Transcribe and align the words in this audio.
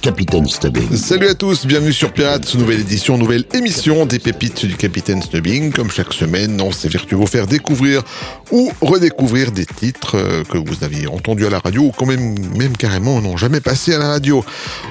Capitaine 0.00 0.46
Stubbing. 0.46 0.96
Salut 0.96 1.28
à 1.28 1.34
tous, 1.34 1.66
bienvenue 1.66 1.92
sur 1.92 2.12
Pirates, 2.12 2.54
nouvelle 2.54 2.80
édition, 2.80 3.18
nouvelle 3.18 3.44
émission 3.52 4.06
des 4.06 4.18
pépites 4.18 4.64
du 4.66 4.76
Capitaine 4.76 5.22
Stubbing. 5.22 5.72
Comme 5.72 5.90
chaque 5.90 6.12
semaine, 6.12 6.60
on 6.60 6.72
s'est 6.72 6.88
vous 7.10 7.26
faire 7.26 7.46
découvrir 7.46 8.02
ou 8.50 8.70
redécouvrir 8.80 9.52
des 9.52 9.66
titres 9.66 10.16
euh, 10.16 10.44
que 10.44 10.58
vous 10.58 10.84
aviez 10.84 11.06
entendus 11.08 11.46
à 11.46 11.50
la 11.50 11.58
radio 11.58 11.82
ou 11.82 11.92
quand 11.96 12.06
même, 12.06 12.34
même 12.56 12.76
carrément 12.76 13.20
n'ont 13.20 13.36
jamais 13.36 13.60
passé 13.60 13.94
à 13.94 13.98
la 13.98 14.08
radio. 14.08 14.44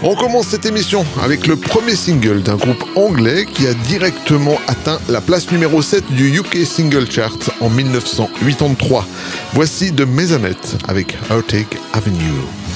On 0.03 0.15
commence 0.15 0.47
cette 0.47 0.65
émission 0.65 1.05
avec 1.21 1.47
le 1.47 1.55
premier 1.55 1.95
single 1.95 2.41
d'un 2.41 2.55
groupe 2.55 2.83
anglais 2.95 3.45
qui 3.45 3.67
a 3.67 3.73
directement 3.73 4.57
atteint 4.67 4.99
la 5.09 5.21
place 5.21 5.51
numéro 5.51 5.81
7 5.81 6.11
du 6.13 6.37
UK 6.37 6.65
Single 6.65 7.09
Chart 7.09 7.37
en 7.61 7.69
1983. 7.69 9.05
Voici 9.53 9.91
de 9.91 10.05
Maisonette 10.05 10.77
avec 10.87 11.15
Heartache 11.29 11.77
Avenue. 11.93 12.66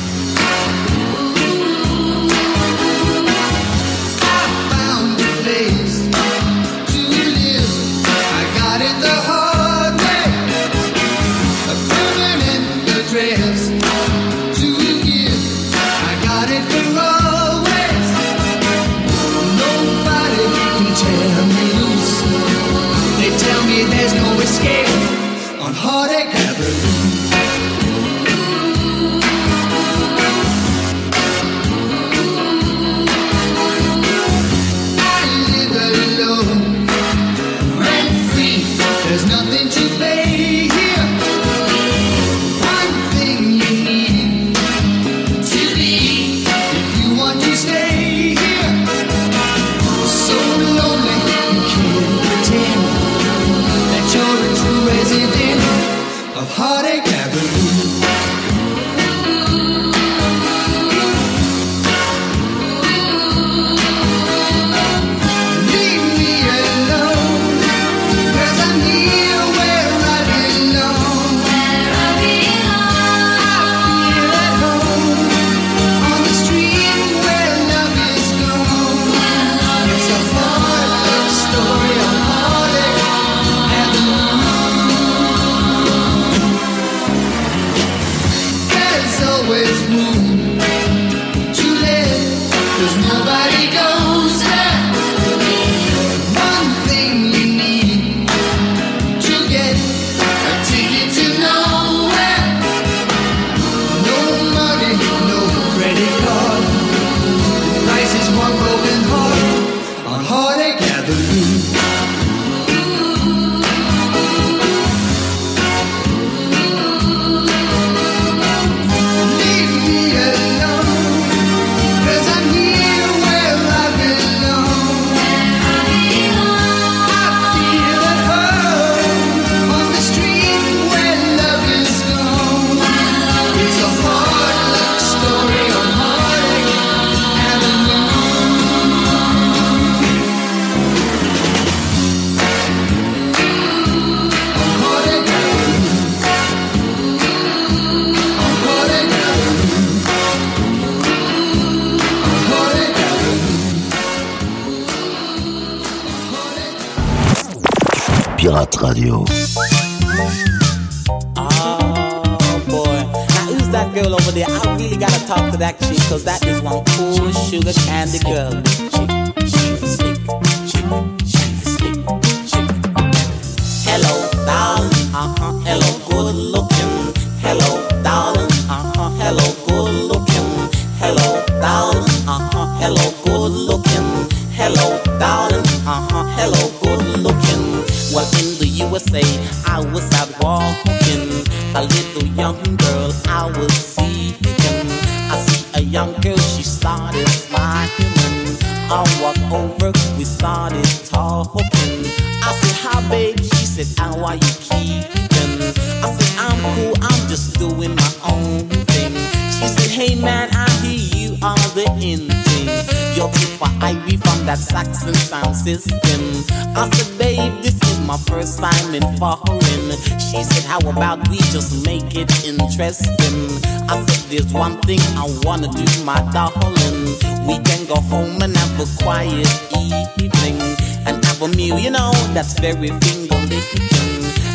Interesting? 222.71 223.49
I 223.89 224.03
said, 224.07 224.29
there's 224.29 224.53
one 224.53 224.79
thing 224.81 224.99
I 225.19 225.27
wanna 225.43 225.67
do, 225.67 225.85
my 226.05 226.19
darling. 226.31 227.03
We 227.45 227.59
can 227.59 227.85
go 227.85 227.95
home 228.07 228.41
and 228.41 228.55
have 228.55 228.79
a 228.79 229.03
quiet 229.03 229.47
evening 229.75 230.59
and 231.05 231.23
have 231.25 231.41
a 231.41 231.49
meal, 231.49 231.77
you 231.77 231.91
know, 231.91 232.11
that's 232.33 232.57
very 232.59 232.87
finger 232.87 233.35
licking 233.51 233.91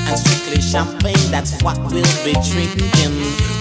and 0.09 0.19
strictly 0.19 0.63
champagne, 0.63 1.31
that's 1.31 1.61
what 1.63 1.77
we'll 1.93 2.17
be 2.25 2.33
drinking. 2.49 3.17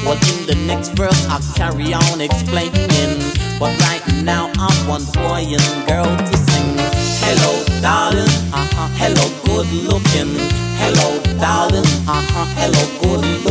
Well, 0.06 0.20
in 0.32 0.46
the 0.48 0.56
next 0.68 0.90
verse, 0.90 1.28
I'll 1.28 1.42
carry 1.56 1.94
on 1.94 2.22
explaining. 2.22 3.20
But 3.60 3.74
right 3.88 4.06
now 4.24 4.52
I 4.56 4.70
want 4.88 5.12
boy 5.14 5.44
and 5.48 5.88
girl 5.88 6.06
to 6.06 6.38
sing. 6.38 6.76
Hello, 7.26 7.52
darling. 7.82 8.30
Uh-huh. 8.54 8.88
Hello, 9.02 9.26
good 9.46 9.68
looking. 9.90 10.36
Hello, 10.78 11.20
darling. 11.40 11.90
Uh-huh. 12.08 12.46
Hello, 12.60 12.84
good 13.02 13.45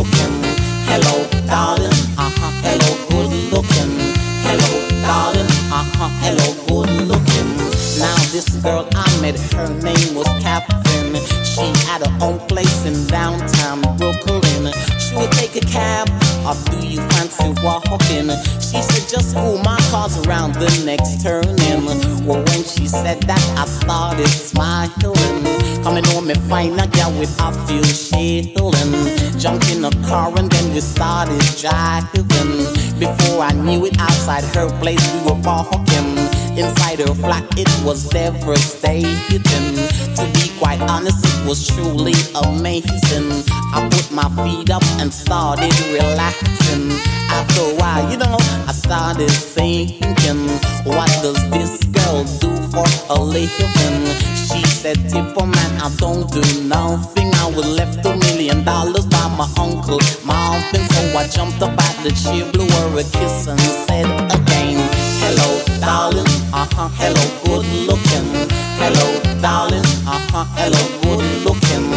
Hello, 0.95 1.27
darling. 1.45 1.91
Uh-huh. 2.15 2.51
Hello, 2.63 2.89
good 3.11 3.51
looking. 3.51 3.99
Hello, 4.47 4.71
darling. 5.03 5.51
Uh-huh. 5.67 6.07
Hello, 6.23 6.47
good 6.71 6.89
looking. 7.11 7.51
Now 7.99 8.15
this 8.31 8.47
girl 8.63 8.87
I 8.95 9.03
met, 9.19 9.37
her 9.51 9.67
name 9.83 10.15
was 10.15 10.27
Catherine. 10.39 11.19
She 11.43 11.67
had 11.83 11.99
her 12.07 12.17
own 12.23 12.39
place 12.47 12.85
in 12.85 12.95
downtown 13.07 13.81
Brooklyn. 13.97 14.71
She 14.97 15.13
would 15.17 15.33
take 15.33 15.57
a 15.57 15.65
cab, 15.67 16.07
or 16.47 16.55
do 16.71 16.87
you 16.87 17.01
fancy 17.11 17.51
walking? 17.61 18.31
She 18.63 18.79
said, 18.79 19.09
just 19.11 19.35
pull 19.35 19.57
my 19.57 19.77
cars 19.91 20.15
around 20.25 20.53
the 20.53 20.71
next 20.85 21.21
turn 21.21 21.43
turning. 21.43 22.25
Well, 22.25 22.39
when 22.39 22.63
she 22.63 22.87
said 22.87 23.19
that, 23.23 23.43
I 23.59 23.65
started 23.67 24.29
smiling. 24.29 25.54
Coming 25.85 26.03
home 26.05 26.25
me 26.25 26.33
find 26.49 26.81
a 26.81 26.87
girl 26.87 27.11
with 27.19 27.39
a 27.39 27.51
feel 27.67 27.83
shilling. 27.83 29.37
Jumped 29.37 29.69
in 29.69 29.85
a 29.85 29.91
car 30.09 30.33
and 30.35 30.49
then 30.49 30.73
we 30.73 30.81
started 30.81 31.39
driving. 31.61 32.65
Before 32.97 33.43
I 33.43 33.51
knew 33.53 33.85
it, 33.85 33.95
outside 33.99 34.43
her 34.55 34.67
place 34.79 35.05
we 35.13 35.19
were 35.29 35.39
walking. 35.43 36.17
Inside 36.57 37.01
her 37.01 37.13
flat, 37.13 37.45
it 37.55 37.69
was 37.85 38.09
devastating. 38.09 39.75
To 40.15 40.25
be 40.33 40.54
quite 40.59 40.81
honestly, 40.81 41.29
it 41.41 41.47
was 41.47 41.67
truly 41.67 42.13
amazing. 42.43 43.31
I 43.73 43.87
put 43.91 44.11
my 44.11 44.27
feet 44.43 44.69
up 44.69 44.83
and 44.99 45.13
started 45.13 45.73
relaxing. 45.89 46.91
After 47.29 47.61
a 47.61 47.75
while, 47.75 48.11
you 48.11 48.17
know, 48.17 48.37
I 48.67 48.71
started 48.71 49.29
thinking, 49.29 50.47
what 50.85 51.09
does 51.21 51.39
this 51.51 51.83
girl 51.85 52.23
do 52.39 52.55
for 52.71 52.85
a 53.09 53.19
living? 53.21 54.05
She 54.47 54.61
said, 54.65 54.97
Tipper 55.09 55.45
man, 55.45 55.71
I 55.81 55.93
don't 55.97 56.29
do 56.31 56.43
nothing. 56.63 57.33
I 57.35 57.47
was 57.55 57.67
left 57.67 58.05
a 58.05 58.15
million 58.15 58.63
dollars 58.63 59.05
by 59.05 59.27
my 59.37 59.47
uncle, 59.59 59.99
uncle. 60.29 60.85
So 60.95 61.17
I 61.17 61.27
jumped 61.27 61.61
up 61.61 61.71
at 61.71 62.03
the 62.03 62.11
chair, 62.11 62.49
blew 62.51 62.67
her 62.67 62.99
a 62.99 63.03
kiss, 63.03 63.47
and 63.47 63.59
said 63.59 64.05
again, 64.31 64.77
Hello, 65.21 65.79
darling. 65.79 66.25
Uh 66.53 66.67
huh. 66.71 66.89
Hello, 66.93 67.23
good 67.45 67.65
looking. 67.87 68.64
Hello, 68.79 69.07
darling. 69.41 69.85
Uh 70.05 70.19
huh. 70.31 70.45
Hello, 70.57 70.81
good 71.01 71.25
looking. 71.45 71.87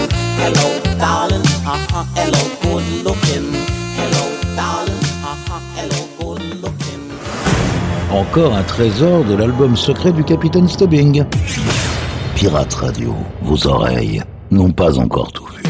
Hello, 0.40 0.66
darling. 0.98 1.46
Uh 1.66 1.76
huh. 1.90 2.04
Hello, 2.16 2.42
good 2.62 2.86
looking. 3.04 3.52
Hello, 3.98 4.24
darling. 4.56 5.02
Uh 5.22 5.36
huh. 5.46 5.60
Hello, 5.76 6.00
good 6.18 6.42
looking. 6.62 7.02
Encore 8.10 8.54
un 8.54 8.62
trésor 8.62 9.24
de 9.24 9.34
l'album 9.34 9.76
secret 9.76 10.12
du 10.12 10.24
Capitaine 10.24 10.68
Stubbing. 10.68 11.24
Pirate 12.34 12.74
Radio, 12.74 13.14
vos 13.42 13.66
oreilles 13.66 14.22
n'ont 14.50 14.70
pas 14.70 14.98
encore 14.98 15.32
tout 15.32 15.46
vu. 15.46 15.67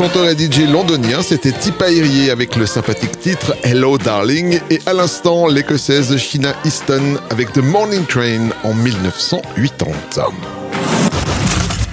Chanteur 0.00 0.30
et 0.30 0.34
DJ 0.34 0.60
londonien, 0.60 1.20
c'était 1.20 1.52
Tipa 1.52 1.90
Irier 1.90 2.30
avec 2.30 2.56
le 2.56 2.64
sympathique 2.64 3.20
titre 3.20 3.54
Hello 3.62 3.98
Darling 3.98 4.58
et 4.70 4.78
à 4.86 4.94
l'instant 4.94 5.46
l'écossaise 5.46 6.16
Sheena 6.16 6.54
Easton 6.64 7.18
avec 7.28 7.52
The 7.52 7.58
Morning 7.58 8.06
Train 8.06 8.48
en 8.64 8.72
1980. 8.72 10.24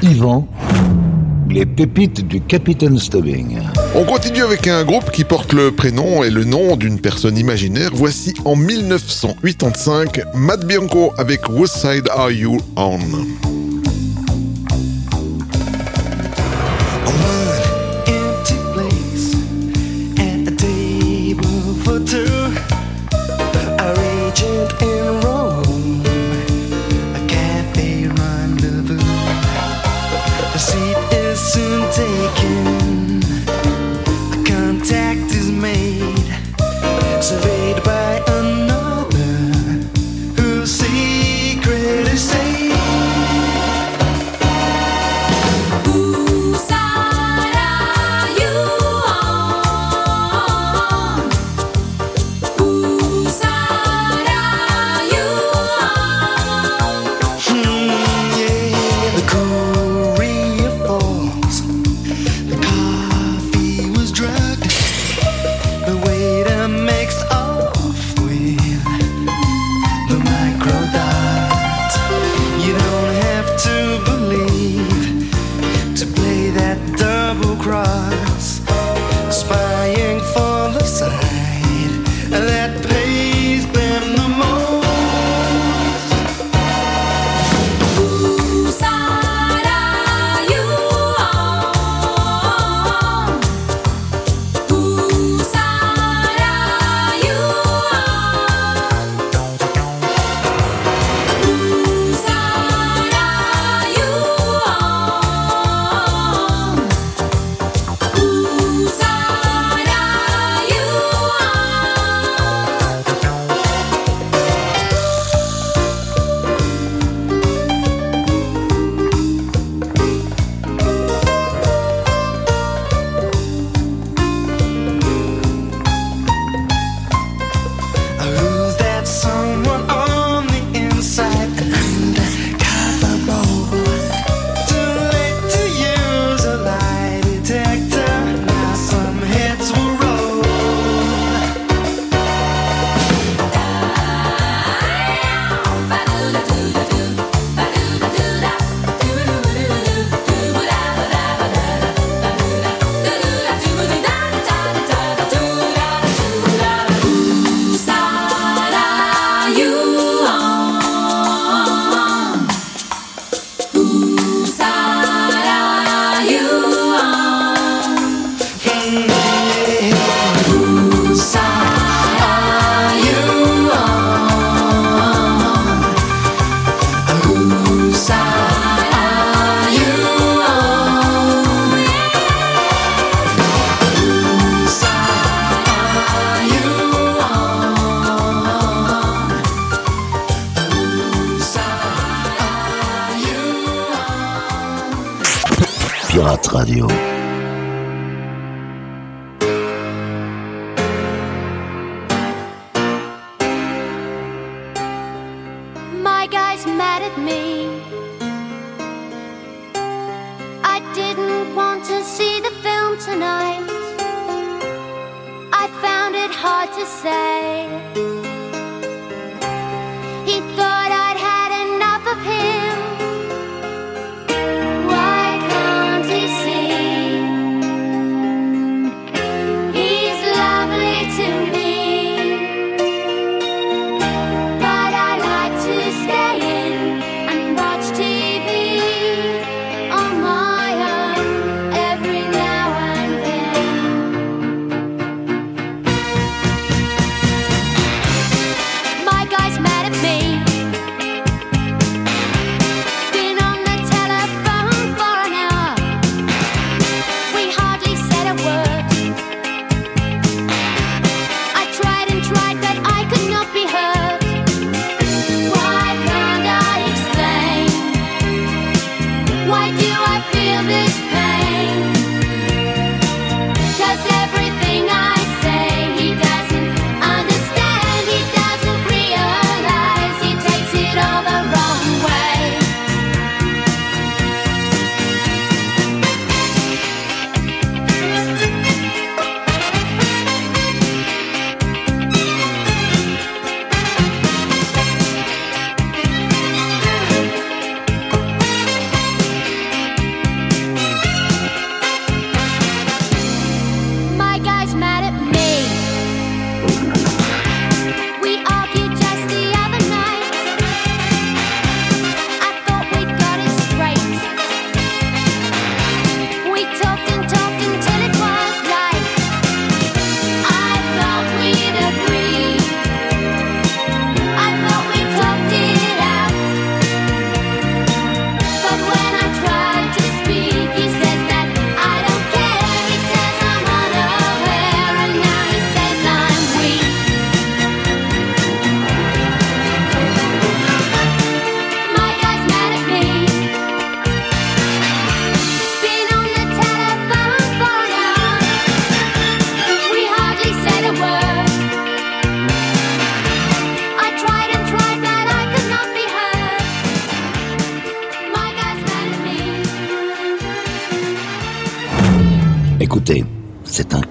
Yvan, 0.03 0.47
les 1.49 1.65
pépites 1.65 2.25
du 2.25 2.39
Capitaine 2.39 2.97
Stubbing. 2.97 3.59
On 3.93 4.05
continue 4.05 4.41
avec 4.41 4.67
un 4.67 4.85
groupe 4.85 5.11
qui 5.11 5.25
porte 5.25 5.51
le 5.51 5.71
prénom 5.71 6.23
et 6.23 6.29
le 6.29 6.45
nom 6.45 6.77
d'une 6.77 7.01
personne 7.01 7.37
imaginaire. 7.37 7.89
Voici 7.93 8.33
en 8.45 8.55
1985 8.55 10.21
Matt 10.33 10.65
Bianco 10.65 11.11
avec 11.17 11.49
Whose 11.49 11.71
Side 11.71 12.07
Are 12.15 12.31
You 12.31 12.61
On? 12.77 12.99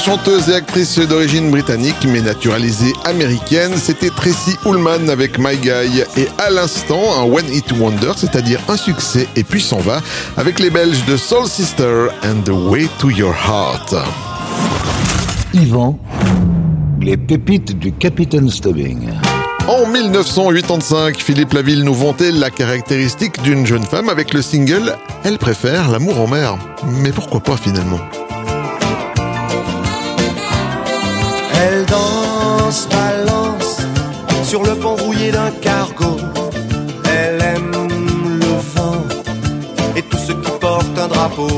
Chanteuse 0.00 0.48
et 0.48 0.54
actrice 0.54 0.98
d'origine 0.98 1.50
britannique 1.50 2.06
mais 2.06 2.22
naturalisée 2.22 2.92
américaine, 3.04 3.72
c'était 3.76 4.08
Tracy 4.08 4.56
Ullman 4.64 5.10
avec 5.10 5.38
My 5.38 5.56
Guy 5.56 6.02
et 6.16 6.28
à 6.38 6.48
l'instant 6.50 7.00
un 7.18 7.24
One 7.24 7.52
Hit 7.52 7.72
Wonder, 7.78 8.12
c'est-à-dire 8.16 8.60
un 8.68 8.76
succès 8.76 9.28
et 9.36 9.44
puis 9.44 9.60
s'en 9.60 9.80
va 9.80 10.00
avec 10.38 10.58
les 10.58 10.70
Belges 10.70 11.04
de 11.04 11.16
Soul 11.16 11.46
Sister 11.46 12.06
and 12.24 12.42
The 12.44 12.50
Way 12.50 12.88
to 12.98 13.10
Your 13.10 13.34
Heart. 13.34 13.94
Yvan, 15.52 15.98
les 17.00 17.18
pépites 17.18 17.78
du 17.78 17.92
Capitaine 17.92 18.48
Stubbing. 18.48 19.10
En 19.68 19.86
1985, 19.86 21.18
Philippe 21.18 21.52
Laville 21.52 21.84
nous 21.84 21.94
vantait 21.94 22.32
la 22.32 22.50
caractéristique 22.50 23.42
d'une 23.42 23.66
jeune 23.66 23.84
femme 23.84 24.08
avec 24.08 24.32
le 24.32 24.40
single 24.40 24.96
Elle 25.24 25.38
préfère 25.38 25.90
l'amour 25.90 26.20
en 26.20 26.26
mer. 26.26 26.58
Mais 26.86 27.12
pourquoi 27.12 27.40
pas 27.40 27.56
finalement? 27.56 28.00
Elle 31.62 31.84
danse, 31.86 32.88
balance 32.88 33.78
sur 34.44 34.62
le 34.62 34.74
pont 34.74 34.96
rouillé 34.96 35.30
d'un 35.30 35.50
cargo. 35.60 36.16
Elle 37.04 37.42
aime 37.42 37.88
le 38.40 38.52
vent 38.74 39.04
et 39.96 40.02
tout 40.02 40.18
ce 40.18 40.32
qui 40.32 40.50
porte 40.58 40.98
un 40.98 41.08
drapeau. 41.08 41.48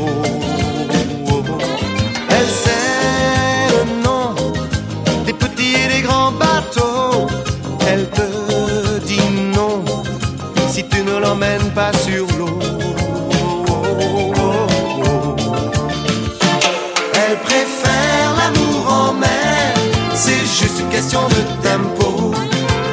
Question 21.02 21.26
de 21.28 21.42
tempo. 21.66 22.32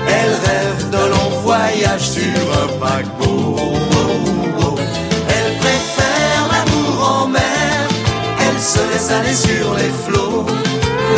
Elle 0.08 0.36
rêve 0.48 0.89
d'un 0.89 1.08
long 1.10 1.30
voyage 1.43 2.10
sur 2.10 2.41
un 2.62 2.67
paquebot. 2.80 3.56
Elle 5.36 5.58
préfère 5.58 6.41
l'amour 6.52 7.22
en 7.22 7.28
mer, 7.28 7.88
elle 8.41 8.60
se 8.60 8.80
laisse 8.91 9.12
aller 9.12 9.36
sur 9.36 9.74
les 9.76 9.91
flots. 10.06 10.45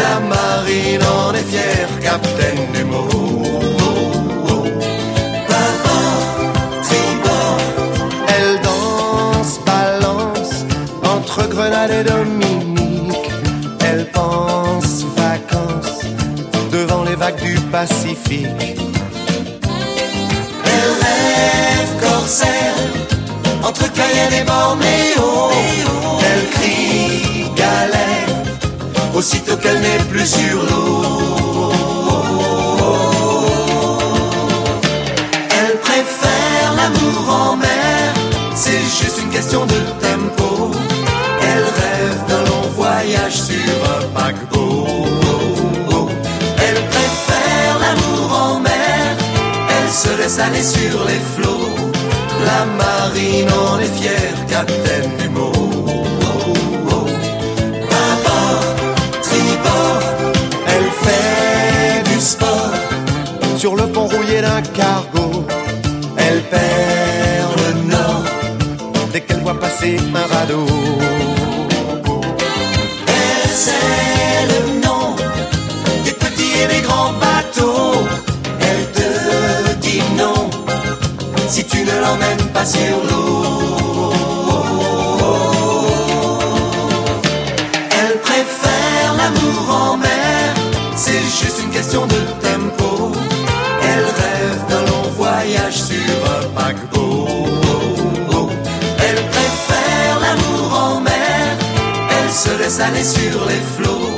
La 0.02 0.20
marine 0.20 1.04
en 1.04 1.34
est 1.34 1.50
fière, 1.50 1.90
capitaine 2.02 2.72
balance 9.66 10.66
entre 11.04 11.48
Grenade 11.50 11.92
et 11.92 12.04
Pacifique. 17.72 18.48
Elle 20.66 20.94
rêve 21.06 21.92
corsaire 22.02 22.76
entre 23.64 23.92
Cayenne 23.94 24.34
et 24.34 24.44
Bornéo. 24.44 25.52
Elle 26.20 26.50
crie 26.52 27.46
galère 27.56 28.36
aussitôt 29.16 29.58
qu'elle 29.58 29.80
n'est 29.80 30.04
plus 30.10 30.26
sur 30.26 30.64
l'eau. 30.64 31.72
Elle 35.60 35.78
préfère 35.80 36.74
l'amour 36.78 37.34
en 37.34 37.56
mer, 37.58 38.14
c'est 38.56 38.80
juste 38.80 39.20
une 39.24 39.30
question 39.30 39.66
de 39.66 39.80
tempo. 40.02 40.11
Laisse 50.22 50.40
aller 50.40 50.64
sur 50.64 50.98
les 51.10 51.22
flots. 51.34 51.70
La 52.46 52.66
marine 52.84 53.50
en 53.66 53.80
est 53.80 53.94
fière, 54.00 54.38
capitaine 54.48 55.10
du 55.20 55.30
mot. 55.30 55.52
Bâbord, 57.90 58.66
tribord, 59.28 60.04
elle 60.74 60.90
fait 61.06 62.04
du 62.12 62.20
sport 62.20 62.74
sur 63.58 63.76
le 63.76 63.88
pont 63.88 64.08
rouillé 64.08 64.42
d'un 64.42 64.62
cargo. 64.80 65.46
Elle 66.18 66.42
perd 66.54 67.52
le 67.64 67.72
nord 67.96 68.24
dès 69.12 69.22
qu'elle 69.22 69.42
voit 69.42 69.60
passer 69.60 69.98
un 70.22 70.28
radeau. 70.34 70.68
Elle 73.08 73.50
sait 73.50 74.42
le 74.52 74.71
l'emmènes 82.12 82.48
pas 82.54 82.66
sur 82.66 82.98
l'eau. 83.10 84.14
Elle 88.00 88.18
préfère 88.20 89.10
l'amour 89.20 89.64
en 89.84 89.98
mer, 89.98 90.54
c'est 90.96 91.24
juste 91.40 91.60
une 91.64 91.70
question 91.70 92.06
de 92.08 92.20
tempo. 92.48 93.12
Elle 93.90 94.06
rêve 94.24 94.60
d'un 94.70 94.84
long 94.92 95.08
voyage 95.18 95.82
sur 95.90 96.16
un 96.38 96.44
paquebot. 96.58 97.28
Elle 99.08 99.24
préfère 99.36 100.16
l'amour 100.26 100.68
en 100.88 101.00
mer, 101.02 101.58
elle 102.18 102.32
se 102.32 102.52
laisse 102.62 102.80
aller 102.80 103.04
sur 103.04 103.46
les 103.50 103.64
flots. 103.76 104.18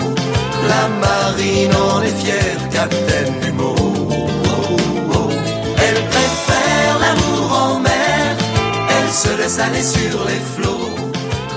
La 0.67 0.87
marine 1.05 1.75
en 1.75 2.01
est 2.01 2.17
fière, 2.23 2.69
capitaine 2.71 3.33
du 3.41 3.51
mot. 3.51 3.82
Se 9.23 9.37
laisse 9.37 9.59
aller 9.59 9.83
sur 9.83 10.25
les 10.27 10.41
flots. 10.55 10.89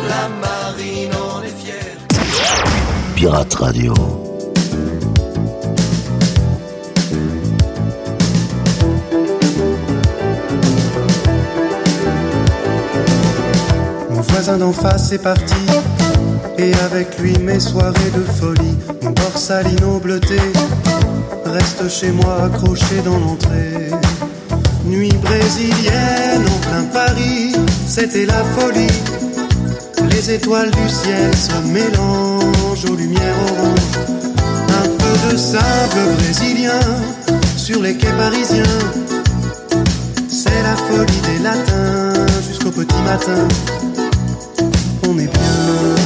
La 0.09 0.29
marine 0.45 1.13
en 1.15 1.43
est 1.43 1.57
fière. 1.63 1.97
Pirate 3.15 3.55
Radio. 3.55 3.95
Mon 14.11 14.21
voisin 14.21 14.59
d'en 14.59 14.73
face 14.73 15.13
est 15.13 15.23
parti, 15.23 15.67
et 16.59 16.73
avec 16.89 17.19
lui 17.19 17.37
mes 17.39 17.61
soirées 17.61 18.13
de 18.15 18.23
folie. 18.39 18.77
Mon 19.03 19.11
borsalino 19.11 19.99
bleuté 19.99 20.41
reste 21.45 21.89
chez 21.89 22.13
moi 22.13 22.45
accroché 22.45 23.01
dans 23.05 23.19
l'entrée. 23.19 24.06
Nuit 24.87 25.13
brésilienne 25.21 26.45
en 26.47 26.59
plein 26.61 26.85
Paris, 26.93 27.53
c'était 27.89 28.25
la 28.25 28.45
folie. 28.45 28.87
Les 30.11 30.31
étoiles 30.31 30.71
du 30.71 30.89
ciel 30.89 31.37
se 31.37 31.57
mélangent 31.67 32.85
aux 32.91 32.95
lumières 32.95 33.37
oranges. 33.51 34.09
Un 34.69 34.89
peu 34.89 35.33
de 35.33 35.37
sable 35.37 36.15
brésilien 36.19 36.81
sur 37.57 37.83
les 37.83 37.97
quais 37.97 38.13
parisiens. 38.13 38.63
C'est 40.29 40.63
la 40.63 40.77
folie 40.77 41.21
des 41.23 41.43
latins 41.43 42.27
jusqu'au 42.47 42.71
petit 42.71 43.03
matin. 43.03 43.49
On 45.09 45.19
est 45.19 45.27
bien. 45.27 45.97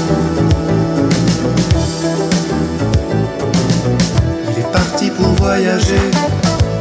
Il 4.49 4.59
est 4.59 4.73
parti 4.73 5.11
pour 5.11 5.29
voyager. 5.35 6.10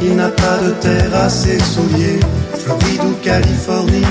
Il 0.10 0.16
n'a 0.16 0.30
pas 0.30 0.58
de 0.66 0.72
terre 0.72 1.14
à 1.14 1.30
ses 1.30 1.60
souliers. 1.60 2.20
Floride 2.58 3.02
ou 3.06 3.14
Californie. 3.24 4.08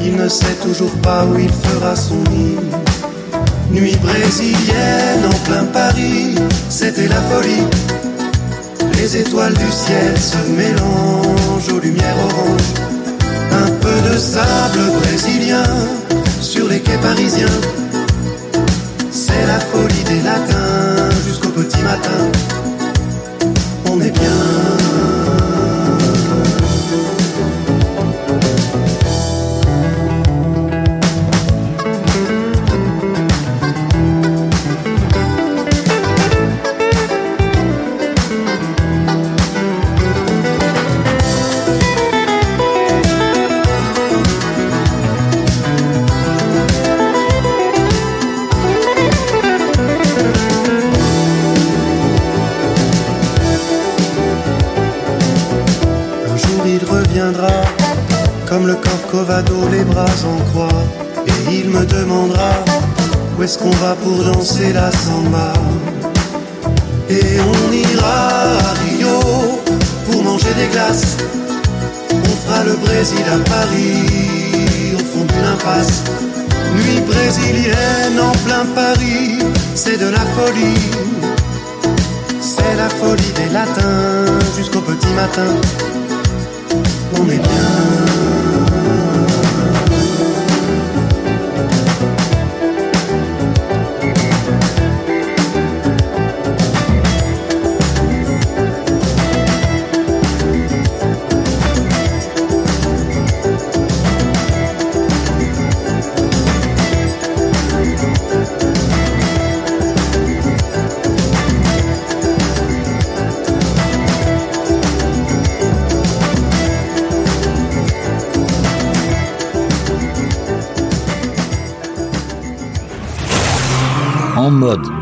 Il 0.00 0.14
ne 0.14 0.28
sait 0.28 0.54
toujours 0.62 0.94
pas 1.02 1.24
où 1.24 1.36
il 1.36 1.50
fera 1.50 1.96
son 1.96 2.22
nid. 2.30 2.56
Nuit 3.72 3.96
brésilienne 3.96 5.24
en 5.26 5.38
plein 5.44 5.64
Paris. 5.64 6.36
C'était 6.68 7.08
la 7.08 7.20
folie. 7.22 7.64
Les 8.98 9.16
étoiles 9.16 9.54
du 9.54 9.70
ciel 9.72 10.16
se 10.16 10.38
mélangent 10.48 11.72
aux 11.74 11.80
lumières 11.80 12.18
oranges. 12.28 12.74
Un 13.50 13.70
peu 13.80 14.10
de 14.12 14.16
sable 14.18 14.78
brésilien 15.00 15.64
sur 16.40 16.68
les 16.68 16.78
quais 16.78 16.98
parisiens. 16.98 17.60
C'est 19.10 19.46
la 19.48 19.58
folie 19.58 20.04
des 20.04 20.22
latins 20.22 21.10
jusqu'au 21.26 21.48
petit 21.48 21.82
matin. 21.82 22.30
On 23.90 24.00
est 24.00 24.12
bien. 24.12 24.85
et 60.24 61.58
il 61.58 61.68
me 61.68 61.84
demandera 61.84 62.52
où 63.38 63.42
est-ce 63.42 63.58
qu'on 63.58 63.70
va 63.70 63.94
pour 63.96 64.24
danser 64.24 64.72
la 64.72 64.90
samba? 64.90 65.52
Et 67.10 67.38
on 67.40 67.72
ira 67.72 68.18
à 68.58 68.72
Rio 68.82 69.20
pour 70.06 70.22
manger 70.22 70.54
des 70.56 70.68
glaces. 70.68 71.16
On 72.10 72.36
fera 72.46 72.64
le 72.64 72.76
Brésil 72.76 73.24
à 73.30 73.38
Paris 73.50 74.94
au 74.94 75.04
fond 75.10 75.24
d'une 75.24 75.44
impasse. 75.44 76.02
Nuit 76.76 77.00
brésilienne 77.06 78.18
en 78.18 78.32
plein 78.46 78.64
Paris, 78.74 79.38
c'est 79.74 79.98
de 79.98 80.06
la 80.06 80.24
folie. 80.36 80.90
C'est 82.40 82.76
la 82.76 82.88
folie 82.88 83.32
des 83.36 83.52
latins 83.52 84.40
jusqu'au 84.56 84.80
petit 84.80 85.12
matin. 85.14 85.52
On 87.20 87.24
est 87.28 87.38
bien. 87.38 88.25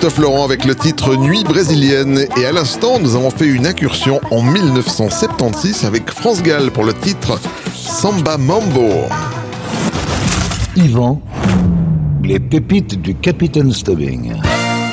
Christophe 0.00 0.22
Laurent 0.22 0.46
avec 0.46 0.64
le 0.64 0.74
titre 0.74 1.14
Nuit 1.14 1.44
brésilienne. 1.44 2.24
Et 2.38 2.46
à 2.46 2.52
l'instant, 2.52 2.98
nous 2.98 3.16
avons 3.16 3.28
fait 3.28 3.44
une 3.44 3.66
incursion 3.66 4.18
en 4.30 4.40
1976 4.40 5.84
avec 5.84 6.10
France 6.10 6.42
Gall 6.42 6.70
pour 6.70 6.84
le 6.84 6.94
titre 6.94 7.38
Samba 7.74 8.38
Mambo. 8.38 8.88
Yvan, 10.74 11.20
les 12.24 12.40
pépites 12.40 12.98
du 13.02 13.14
Capitaine 13.14 13.74
Stubbing. 13.74 14.32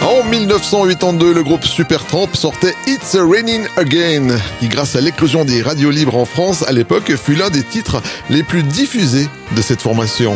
En 0.01 0.29
1982, 0.29 1.33
le 1.33 1.43
groupe 1.43 1.63
Supertramp 1.63 2.33
sortait 2.33 2.75
It's 2.85 3.15
a 3.15 3.25
Raining 3.25 3.63
Again, 3.77 4.35
qui 4.59 4.67
grâce 4.67 4.97
à 4.97 4.99
l'éclosion 4.99 5.45
des 5.45 5.61
radios 5.61 5.91
libres 5.91 6.17
en 6.17 6.25
France 6.25 6.65
à 6.67 6.73
l'époque 6.73 7.15
fut 7.15 7.35
l'un 7.35 7.49
des 7.49 7.63
titres 7.63 8.01
les 8.29 8.43
plus 8.43 8.63
diffusés 8.63 9.29
de 9.55 9.61
cette 9.61 9.81
formation. 9.81 10.35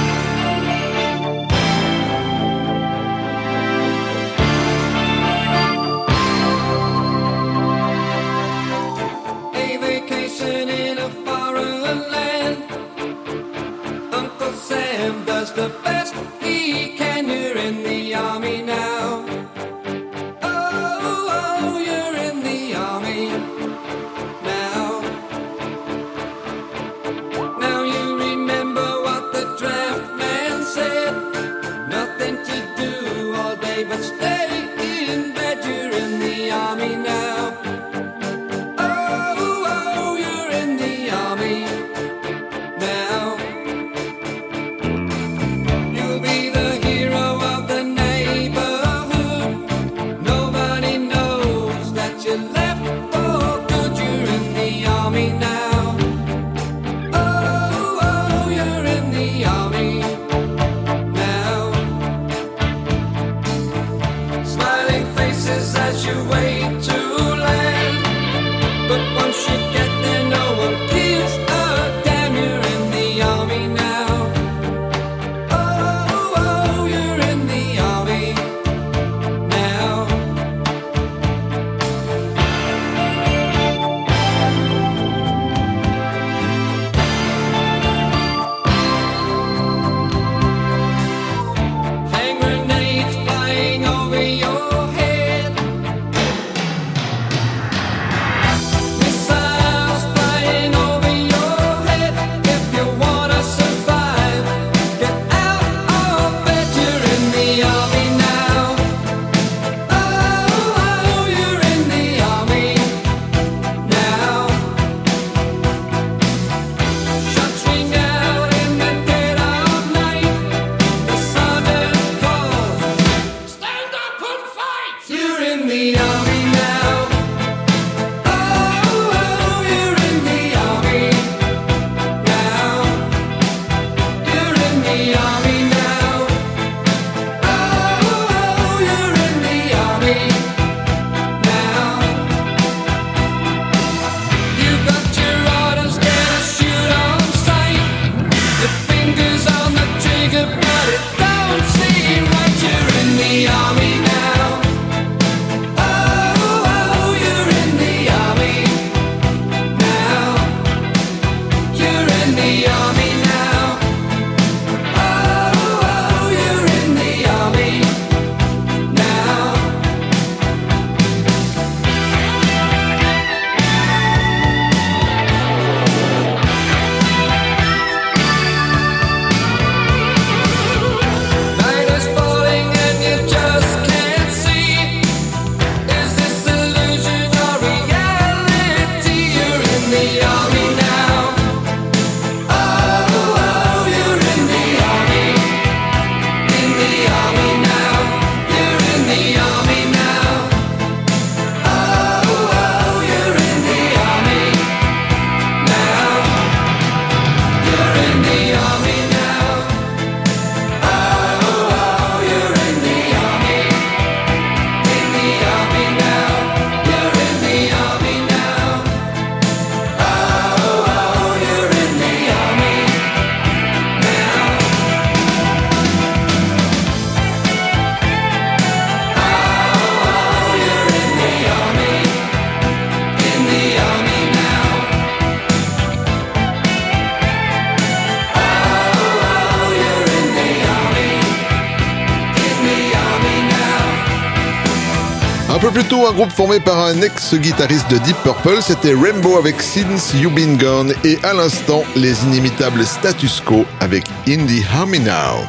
Un 246.07 246.13
groupe 246.13 246.31
formé 246.31 246.59
par 246.59 246.79
un 246.79 246.99
ex-guitariste 247.01 247.89
de 247.91 247.97
Deep 247.99 248.17
Purple, 248.23 248.57
c'était 248.61 248.93
Rainbow 248.93 249.37
avec 249.37 249.61
Since 249.61 250.13
You 250.15 250.31
Been 250.31 250.57
Gone 250.57 250.93
et 251.03 251.19
à 251.21 251.33
l'instant 251.33 251.83
les 251.95 252.23
inimitables 252.23 252.83
Status 252.85 253.39
Quo 253.39 253.65
avec 253.79 254.05
Indie 254.27 254.63
Harmony 254.73 255.05
Now. 255.05 255.45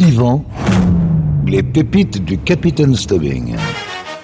Yvan, 0.00 0.44
les 1.46 1.62
pépites 1.62 2.24
du 2.24 2.38
Capitaine 2.38 2.96
Stubbing. 2.96 3.54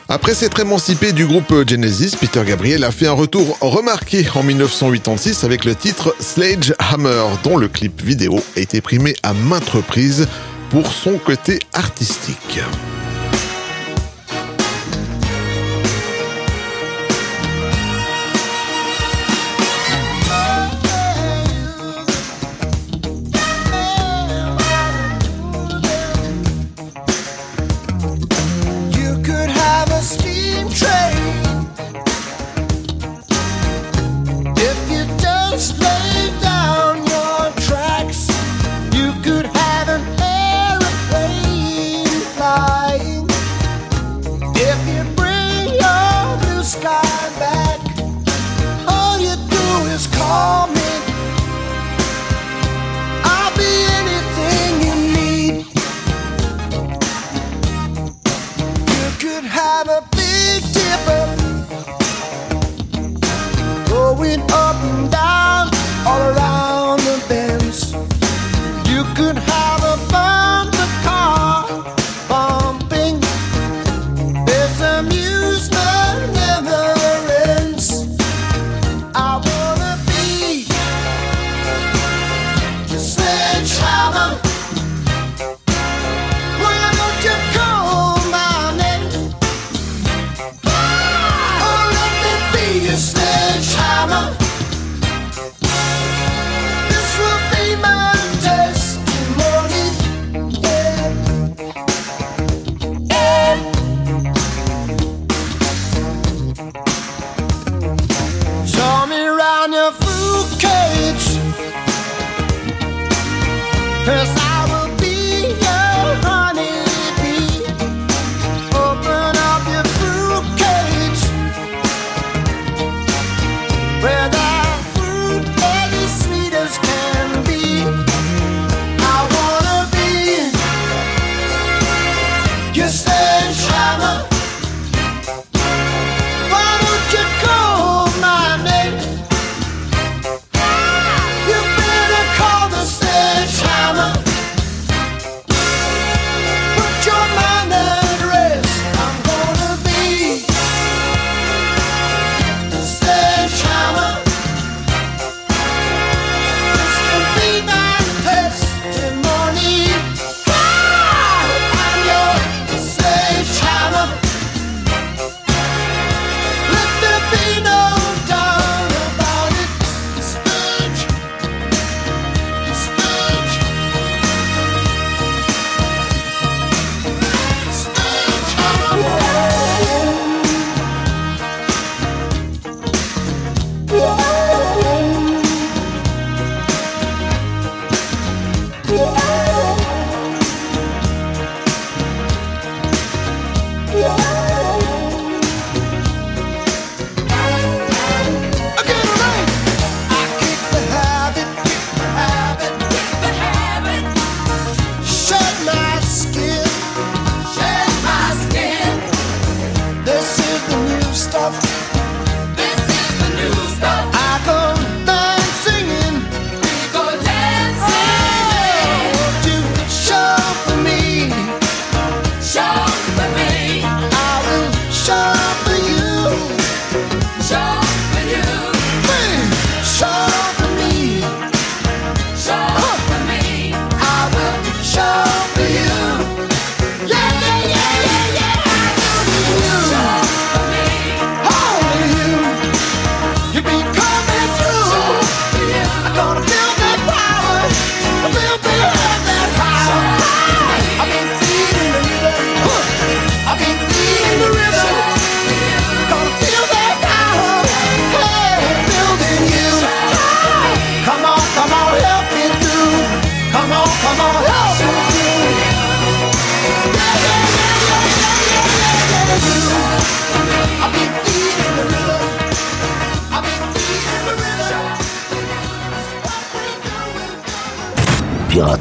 Après 0.08 0.34
s'être 0.34 0.58
émancipé 0.58 1.12
du 1.12 1.24
groupe 1.24 1.54
Genesis, 1.66 2.16
Peter 2.20 2.42
Gabriel 2.44 2.82
a 2.82 2.90
fait 2.90 3.06
un 3.06 3.12
retour 3.12 3.56
remarqué 3.60 4.26
en 4.34 4.42
1986 4.42 5.44
avec 5.44 5.64
le 5.64 5.76
titre 5.76 6.16
Slage 6.18 6.74
Hammer, 6.78 7.24
dont 7.44 7.56
le 7.56 7.68
clip 7.68 8.02
vidéo 8.02 8.42
a 8.56 8.60
été 8.60 8.80
primé 8.80 9.14
à 9.22 9.34
maintes 9.34 9.70
reprises 9.70 10.26
pour 10.70 10.92
son 10.92 11.16
côté 11.18 11.60
artistique. 11.72 12.60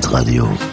Radio. 0.01 0.72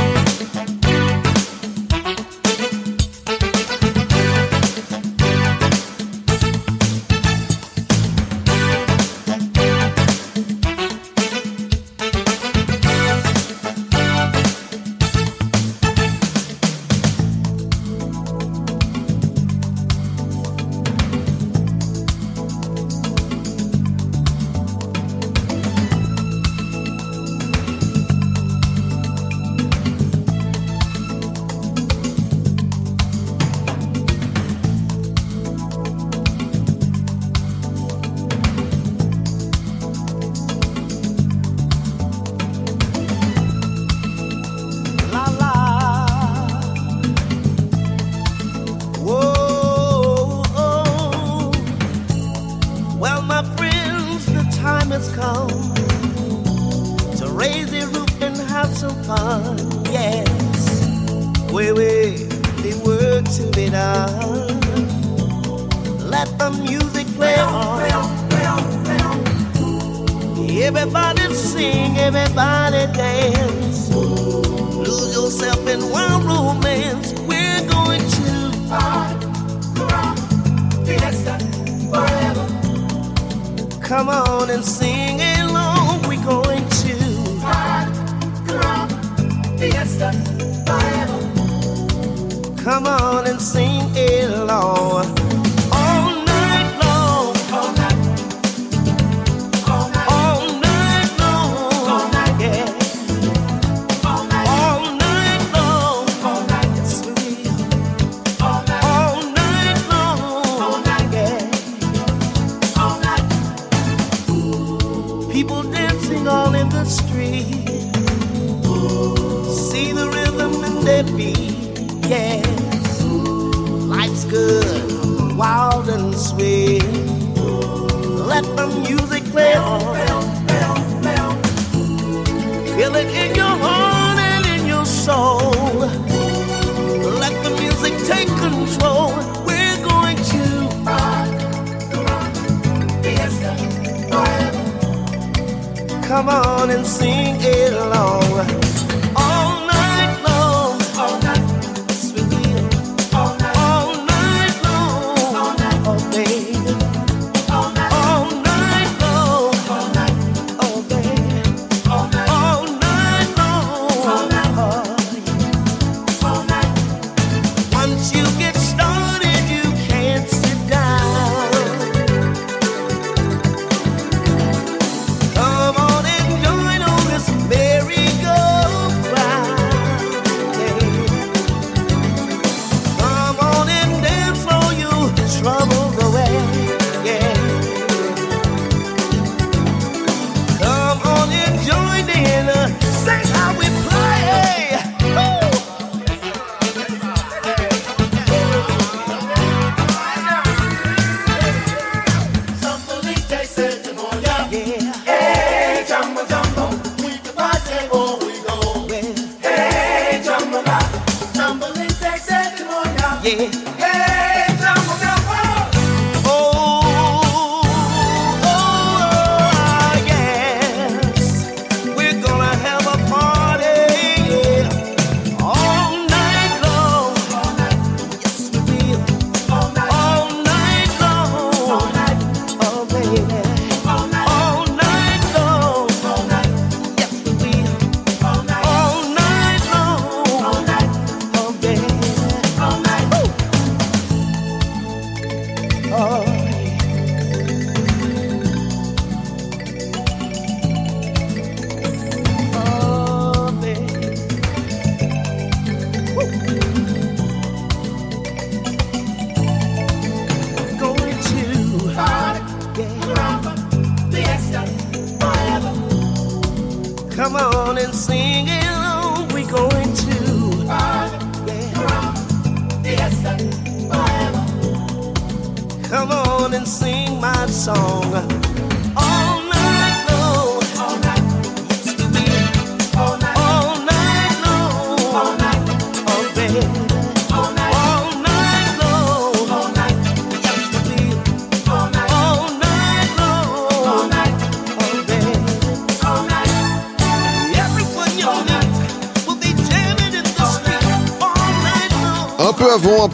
come 146.21 146.29
on 146.29 146.69
and 146.69 146.85
sing 146.85 147.35
along. 147.73 148.70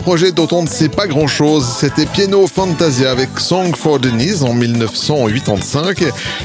projet 0.08 0.32
dont 0.32 0.48
on 0.54 0.64
ne 0.64 0.70
sait 0.70 0.88
pas 0.88 1.06
grand-chose. 1.06 1.66
C'était 1.66 2.06
Piano 2.06 2.48
Fantasia 2.48 3.12
avec 3.12 3.28
Song 3.38 3.76
for 3.76 4.00
Denise 4.00 4.42
en 4.42 4.54
1985. 4.54 6.02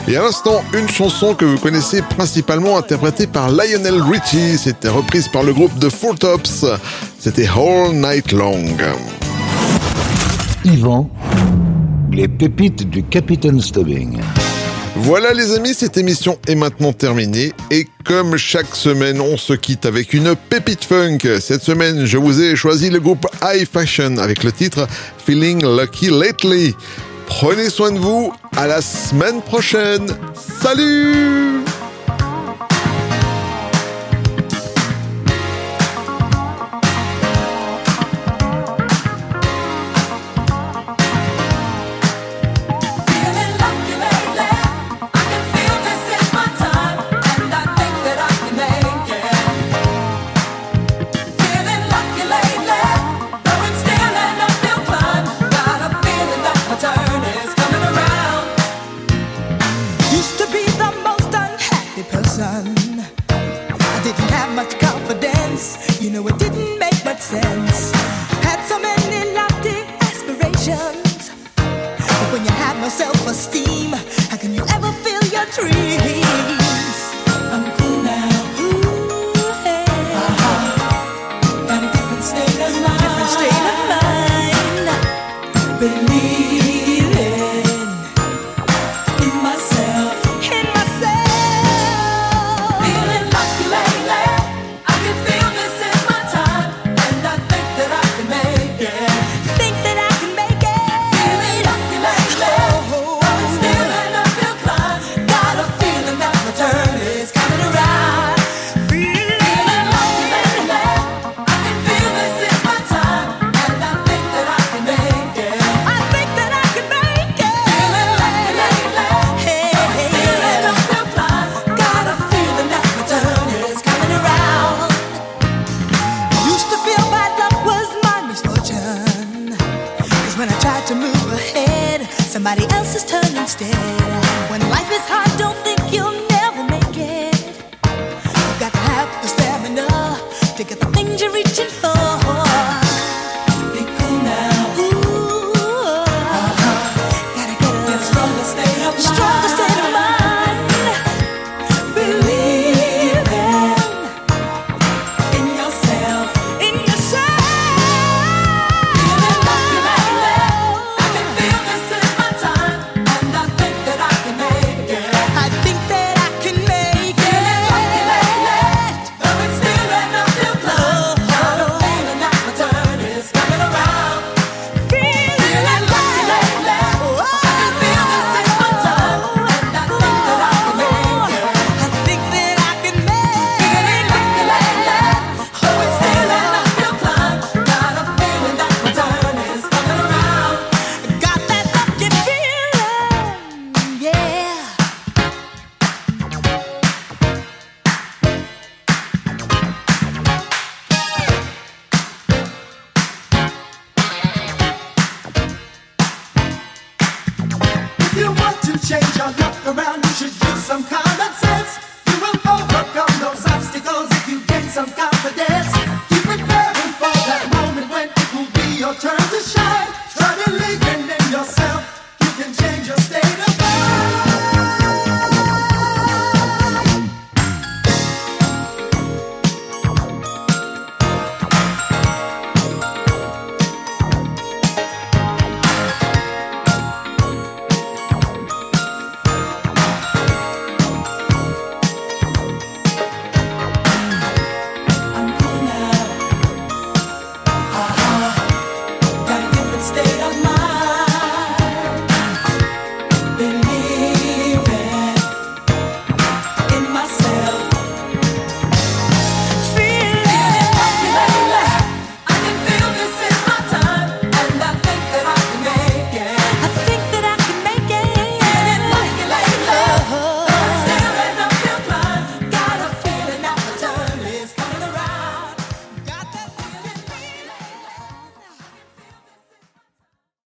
Et 0.09 0.17
à 0.17 0.23
l'instant, 0.23 0.65
une 0.77 0.89
chanson 0.89 1.37
que 1.37 1.45
vous 1.45 1.59
connaissez 1.59 2.03
principalement 2.03 2.77
interprétée 2.77 3.29
par 3.29 3.51
Lionel 3.51 4.03
Richie. 4.03 4.59
C'était 4.59 4.89
reprise 4.89 5.29
par 5.29 5.45
le 5.45 5.53
groupe 5.55 5.79
de 5.79 5.89
Four 5.89 6.17
Tops. 6.17 6.65
C'était 7.21 7.47
All 7.47 7.93
Night 7.93 8.33
Long. 8.33 8.65
Yvan, 10.65 11.09
les 12.11 12.27
pépites 12.27 12.91
du 12.91 13.05
Capitaine 13.05 13.61
Stubbing. 13.61 14.19
Voilà 14.97 15.33
les 15.33 15.55
amis, 15.55 15.75
cette 15.75 15.97
émission 15.97 16.39
est 16.47 16.55
maintenant 16.55 16.93
terminée 16.93 17.53
et 17.71 17.87
comme 18.05 18.37
chaque 18.37 18.77
semaine, 18.77 19.21
on 19.21 19.37
se 19.37 19.55
quitte 19.55 19.87
avec 19.87 20.13
une 20.13 20.37
pépite 20.37 20.85
funk. 20.85 21.19
Cette 21.41 21.63
semaine, 21.63 22.05
je 22.05 22.19
vous 22.19 22.43
ai 22.43 22.57
choisi 22.57 22.91
le 22.91 23.01
groupe 23.01 23.27
High 23.43 23.67
Fashion 23.67 24.19
avec 24.19 24.45
le 24.45 24.53
titre 24.53 24.87
Feeling 25.25 25.65
Lucky 25.65 26.11
Lately. 26.11 26.75
Prenez 27.27 27.71
soin 27.71 27.91
de 27.91 27.99
vous, 27.99 28.33
à 28.57 28.67
la 28.67 28.83
semaine 28.83 29.41
prochaine. 29.41 30.07
Salut 30.61 31.65